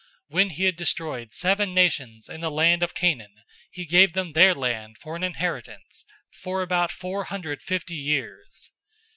013:019 0.01 0.07
When 0.35 0.49
he 0.49 0.63
had 0.63 0.75
destroyed 0.77 1.31
seven 1.31 1.73
nations 1.75 2.27
in 2.27 2.41
the 2.41 2.49
land 2.49 2.81
of 2.81 2.95
Canaan, 2.95 3.43
he 3.69 3.85
gave 3.85 4.13
them 4.13 4.31
their 4.33 4.55
land 4.55 4.97
for 4.97 5.15
an 5.15 5.21
inheritance, 5.23 6.05
for 6.31 6.63
about 6.63 6.91
four 6.91 7.25
hundred 7.25 7.61
fifty 7.61 7.97
years. 7.97 8.71